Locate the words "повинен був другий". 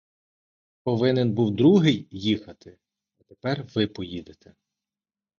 0.83-2.07